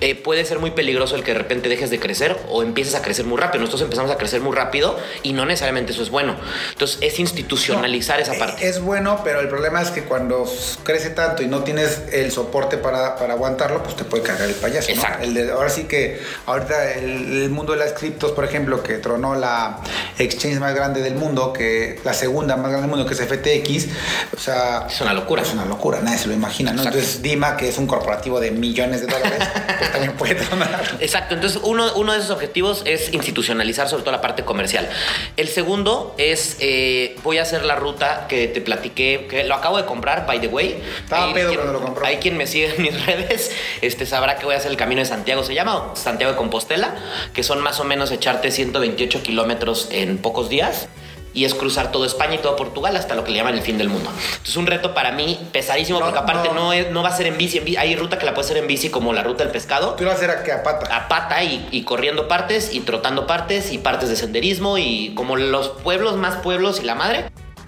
[0.00, 3.02] Eh, puede ser muy peligroso el que de repente dejes de crecer o empieces a
[3.02, 3.60] crecer muy rápido.
[3.60, 6.36] Nosotros empezamos a crecer muy rápido y no necesariamente eso es bueno.
[6.72, 8.66] Entonces es institucionalizar esa Eh, parte.
[8.68, 10.50] Es bueno, pero el problema es que cuando
[10.84, 14.54] crece tanto y no tienes el soporte para, para aguantarlo, pues te puede cargar el
[14.54, 14.88] payaso.
[14.88, 14.94] ¿no?
[14.94, 15.24] Exacto.
[15.24, 18.94] El de- ahora sí que ahorita el, el mundo de las criptos, por ejemplo, que
[18.98, 19.80] tronó la
[20.18, 23.88] exchange más grande del mundo, que la segunda más grande del mundo, que es FTX,
[24.36, 24.86] o sea...
[24.88, 25.42] Es una locura.
[25.42, 26.78] Es una locura, nadie se lo imagina, ¿no?
[26.78, 26.98] Exacto.
[26.98, 29.38] Entonces Dima, que es un corporativo de millones de dólares,
[29.92, 30.96] también puede tronar.
[31.00, 34.88] Exacto, entonces uno, uno de esos objetivos es institucionalizar sobre todo la parte comercial.
[35.36, 39.76] El segundo es, eh, voy a hacer la ruta que te platiqué, que lo acabo
[39.76, 40.80] de comprar, by the way.
[41.04, 42.06] Estaba Ahí pedo quien- cuando lo compró.
[42.06, 43.50] Ahí quien me sigue en mis redes
[43.82, 46.38] este, sabrá que voy a hacer el Camino de Santiago, se llama o Santiago de
[46.38, 46.94] Compostela,
[47.34, 50.88] que son más o menos echarte 128 kilómetros en pocos días.
[51.32, 53.78] Y es cruzar todo España y todo Portugal hasta lo que le llaman el fin
[53.78, 54.10] del mundo.
[54.32, 56.54] Entonces, un reto para mí pesadísimo, No, porque aparte no.
[56.54, 56.72] no.
[56.72, 57.76] es- no va a ser en bici, en bici.
[57.76, 60.10] Hay ruta que la puedes hacer en bici, como la ruta del pescado Tú lo
[60.10, 60.94] vas a hacer a, que a pata.
[60.96, 65.36] a pata y, y corriendo partes y trotando partes y partes de senderismo y como
[65.36, 67.26] los pueblos más pueblos y la madre,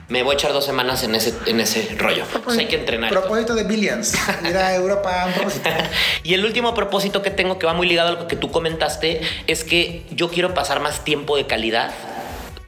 [0.09, 2.25] me voy a echar dos semanas en ese, en ese rollo.
[2.49, 3.09] Hay que entrenar.
[3.11, 4.13] Propósito de Billions.
[4.47, 5.71] Ir a Europa un propósito.
[6.25, 9.23] Y el último propósito que tengo que va muy ligado a lo que tú comentaste
[9.47, 11.93] es que yo quiero pasar más tiempo de calidad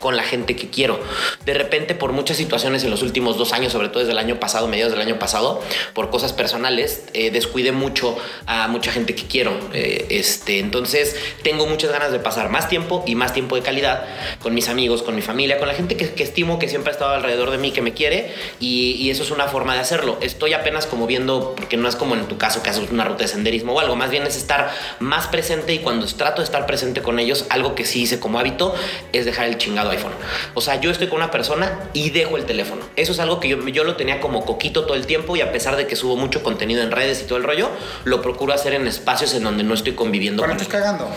[0.05, 1.01] con la gente que quiero.
[1.47, 4.39] De repente, por muchas situaciones en los últimos dos años, sobre todo desde el año
[4.39, 5.63] pasado, mediados del año pasado,
[5.95, 8.15] por cosas personales, eh, descuidé mucho
[8.45, 9.59] a mucha gente que quiero.
[9.73, 14.05] Eh, este, entonces, tengo muchas ganas de pasar más tiempo y más tiempo de calidad
[14.43, 17.15] con mis amigos, con mi familia, con la gente que, estimo, que siempre ha estado
[17.15, 20.19] alrededor de mí, que me quiere, y, y eso es una forma de hacerlo.
[20.21, 23.23] Estoy apenas como viendo, porque no es como en tu caso que haces una ruta
[23.23, 26.67] de senderismo o algo, más bien es estar más presente y cuando trato de estar
[26.67, 28.75] presente con ellos, algo que sí hice como hábito
[29.15, 30.13] es dejar el chingado iPhone.
[30.55, 32.83] O sea, yo estoy con una persona y dejo el teléfono.
[32.97, 35.53] Eso es algo que yo, yo lo tenía como coquito todo el tiempo y a
[35.53, 37.71] pesar de que subo mucho contenido en redes y todo el rollo,
[38.05, 41.09] lo procuro hacer en espacios en donde no estoy conviviendo Bueno, con estás cagando.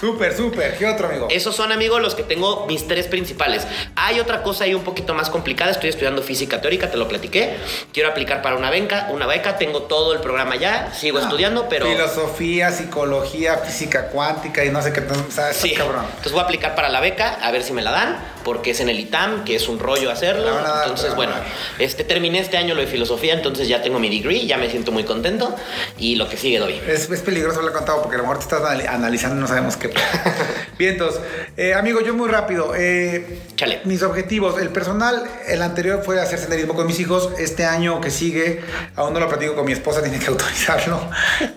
[0.00, 0.78] Súper, súper.
[0.78, 1.28] ¿Qué otro, amigo?
[1.30, 3.66] Esos son, amigos, los que tengo mis tres principales.
[3.96, 5.70] Hay otra cosa ahí un poquito más complicada.
[5.70, 7.56] Estoy estudiando física teórica, te lo platiqué.
[7.92, 9.58] Quiero aplicar para una beca, una beca.
[9.58, 10.90] Tengo todo el programa ya.
[10.94, 11.86] Sigo Ah, estudiando, pero.
[11.86, 15.00] Filosofía, psicología, física cuántica y no sé qué.
[15.00, 16.04] O sea, Sí, cabrón.
[16.08, 18.80] entonces voy a aplicar para la beca, a ver si me la dan, porque es
[18.80, 20.50] en el ITAM, que es un rollo hacerlo.
[20.82, 21.32] Entonces, bueno,
[21.78, 24.92] este, terminé este año lo de filosofía, entonces ya tengo mi degree, ya me siento
[24.92, 25.54] muy contento
[25.98, 26.80] y lo que sigue doy.
[26.86, 29.46] Es, es peligroso haberlo contado porque a lo mejor te estás anali- analizando y no
[29.48, 29.90] sabemos qué.
[30.80, 31.20] Vientos.
[31.58, 32.72] Eh, amigo, yo muy rápido.
[32.74, 33.82] eh, Chale.
[33.84, 34.58] Mis objetivos.
[34.58, 37.28] El personal, el anterior fue hacer senderismo con mis hijos.
[37.38, 38.62] Este año que sigue,
[38.96, 40.98] aún no lo platico con mi esposa, tiene que autorizarlo.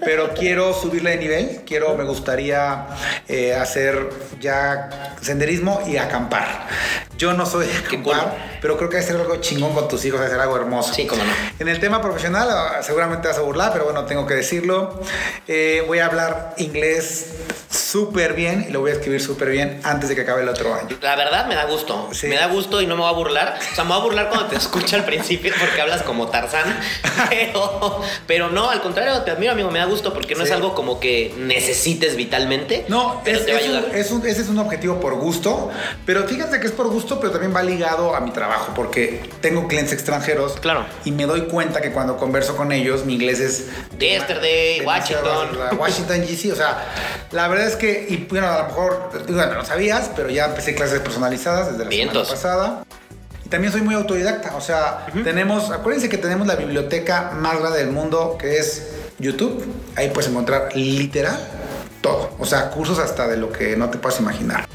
[0.03, 1.61] Pero quiero subirle de nivel.
[1.65, 2.85] Quiero, me gustaría
[3.29, 4.09] eh, hacer
[4.41, 6.67] ya senderismo y acampar.
[7.17, 10.37] Yo no soy de acampar, pero creo que hacer algo chingón con tus hijos, hacer
[10.39, 10.93] algo hermoso.
[10.93, 11.31] Sí, cómo no.
[11.59, 14.99] En el tema profesional, ah, seguramente te vas a burlar, pero bueno, tengo que decirlo.
[15.87, 17.27] Voy a hablar inglés
[17.69, 20.73] súper bien y lo voy a escribir súper bien antes de que acabe el otro
[20.73, 20.97] año.
[21.01, 22.27] La verdad me da gusto, Sí.
[22.27, 23.57] me da gusto y no me voy a burlar.
[23.71, 26.79] O sea, me voy a burlar cuando te escucho al principio porque hablas como Tarzán.
[27.29, 30.47] Pero, pero no, al contrario, te admiro, amigo, me da gusto porque no Sí.
[30.47, 32.85] es algo como que necesites vitalmente.
[32.87, 33.95] No, pero es, te va a es un- ayudar.
[33.95, 35.69] es un- ese es un objetivo por gusto,
[36.05, 39.67] pero fíjate que es por gusto, pero también va ligado a mi trabajo, porque tengo
[39.67, 40.85] clientes extranjeros Claro.
[41.05, 43.65] y me doy cuenta que cuando converso con ellos, mi inglés es...
[43.99, 45.49] Yesterday, Washington.
[45.77, 46.85] Washington DC, o sea,
[47.31, 50.75] la verdad es que, y bueno, a lo mejor, bueno, no sabías, pero ya empecé
[50.75, 52.27] clases personalizadas desde la Vientos.
[52.27, 52.83] semana pasada.
[53.45, 57.79] Y también soy muy autodidacta, o sea, tenemos, acuérdense que tenemos la biblioteca más grande
[57.79, 58.87] del mundo, que es
[59.19, 59.65] YouTube.
[59.95, 61.37] Ahí puedes encontrar literal
[62.01, 64.65] todo, o sea, cursos hasta de lo que no te puedas imaginar.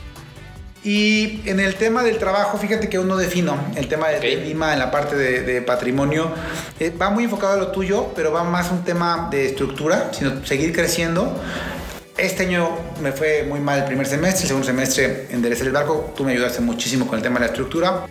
[0.85, 4.23] Y en el tema del trabajo, fíjate que aún no defino el tema de, Ok.
[4.23, 6.31] de Lima en la parte de, de patrimonio.
[6.79, 10.47] Eh, va muy enfocado a lo tuyo, pero va más un tema de estructura, sino
[10.47, 11.37] seguir creciendo.
[12.19, 16.13] Este año me fue muy mal el primer semestre, el segundo semestre enderecé el barco.
[16.17, 18.09] Tú me ayudaste muchísimo con el tema de la estructura.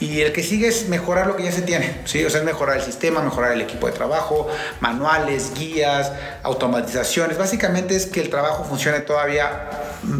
[0.00, 2.24] Y el que sigue es mejorar lo que ya se tiene, ¿sí?
[2.24, 4.48] O sea, es mejorar el sistema, mejorar el equipo de trabajo,
[4.80, 6.10] manuales, guías,
[6.42, 7.38] automatizaciones.
[7.38, 9.70] Básicamente es que el trabajo funcione todavía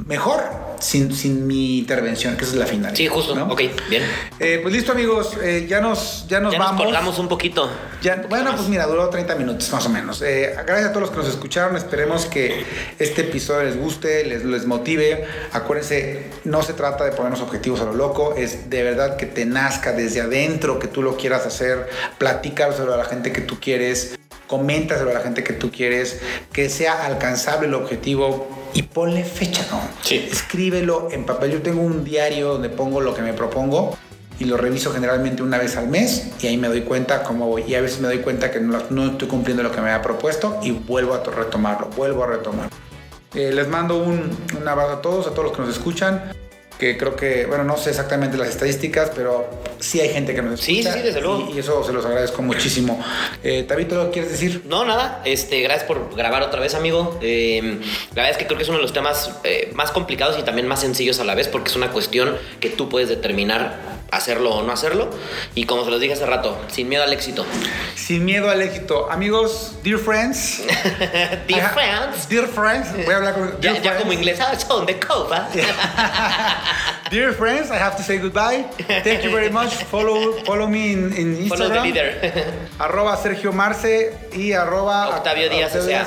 [0.07, 2.97] mejor sin, sin mi intervención, que esa es la finalidad.
[2.97, 3.35] Sí, justo.
[3.35, 3.47] ¿no?
[3.47, 4.03] Ok, bien.
[4.39, 6.75] Eh, pues listo, amigos, eh, ya nos, ya nos ya vamos.
[6.77, 7.71] nos colgamos un poquito.
[8.03, 8.57] Ya- Un poquito bueno, más.
[8.57, 10.21] pues mira, duró 30 minutos más o menos.
[10.23, 11.77] Eh, gracias a todos los que nos escucharon.
[11.77, 12.65] Esperemos que
[12.99, 15.25] este episodio les guste, les, les motive.
[15.53, 19.47] Acuérdense, no se trata de ponernos objetivos a lo loco, es de verdad que te
[19.47, 21.89] nazca desde adentro, que tú lo quieras hacer.
[22.19, 24.19] Platícalo a la gente que tú quieres.
[24.47, 26.21] Coméntaselo a la gente que tú quieres,
[26.53, 29.81] que sea alcanzable el objetivo y ponle fecha, ¿no?
[30.03, 30.29] Sí.
[30.31, 31.53] Escríbelo en papel.
[31.53, 33.97] Yo tengo un diario donde pongo lo que me propongo
[34.39, 37.63] y lo reviso generalmente una vez al mes y ahí me doy cuenta cómo voy.
[37.69, 40.03] Y a veces me doy cuenta que no, no estoy cumpliendo lo que me había
[40.03, 42.69] propuesto y vuelvo a to- retomarlo, vuelvo a retomar.
[43.35, 46.33] Eh, les mando un, un abrazo a todos, a todos los que nos escuchan.
[46.79, 50.61] Que creo que, bueno, no sé exactamente las estadísticas, pero sí hay gente que nos
[50.61, 50.95] Sí, escucha.
[50.99, 51.49] sí, desde luego.
[51.51, 53.03] Y, y eso se los agradezco muchísimo.
[53.45, 54.63] Eh, Tabito, ¿lo quieres decir?
[54.67, 55.23] No, nada.
[55.25, 57.17] Este, gracias por grabar otra vez, amigo.
[57.23, 57.79] Eh,
[58.11, 60.43] la verdad es que creo que es uno de los temas eh, más complicados y
[60.43, 64.51] también más sencillos a la vez porque es una cuestión que tú puedes determinar hacerlo
[64.51, 65.11] o no hacerlo.
[65.55, 67.45] Y como se los dije hace rato, sin miedo al éxito.
[67.95, 69.11] Sin miedo al éxito.
[69.11, 70.63] Amigos, dear friends.
[71.49, 72.29] Dear friends.
[72.29, 72.93] Dear friends.
[73.05, 73.61] Voy a hablar con.
[73.61, 74.39] Ya, dear ya como inglés,
[74.69, 75.49] son de copa.
[77.11, 78.65] Dear friends, I have to say goodbye.
[79.05, 79.75] Thank you very much.
[79.85, 81.83] Follow, follow me in, in Follow the Instagram.
[81.85, 82.55] leader.
[82.81, 85.99] Arroba Sergio Marce y arroba Octavio Díaz Octavio.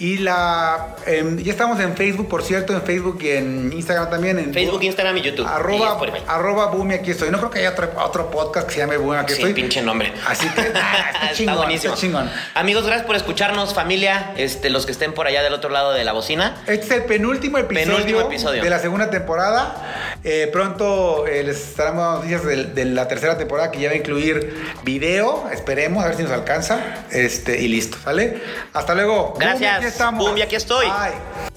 [0.00, 4.38] Y la em, ya estamos en Facebook, por cierto, en Facebook y en Instagram también.
[4.38, 5.46] En Facebook, Instagram y YouTube.
[5.46, 6.22] Y Arroba, Spotify.
[6.26, 7.30] arroba Bumi, aquí estoy.
[7.30, 9.54] No creo que haya otro, otro podcast que se llame Bumi, aquí Sí, estoy.
[9.54, 10.12] pinche nombre.
[10.26, 11.94] Así que ah, está chingón, buenísimo.
[11.94, 12.30] está chingón.
[12.54, 14.32] Amigos, gracias por escucharnos, familia.
[14.36, 16.56] Este, los que estén por allá del otro lado de la bocina.
[16.66, 18.62] Este es el penúltimo episodio, Penúltimo episodio.
[18.64, 20.16] de la segunda temporada.
[20.24, 23.94] Eh, pronto eh, les estaremos dando noticias de, de la tercera temporada que ya va
[23.94, 25.48] a incluir video.
[25.52, 27.04] Esperemos, a ver si nos alcanza.
[27.10, 28.40] Este, y listo, ¿sale?
[28.72, 29.34] Hasta luego.
[29.38, 29.60] Gracias.
[29.60, 30.26] Boom, aquí estamos.
[30.26, 30.86] Boom, y aquí estoy.
[30.86, 31.49] Bye.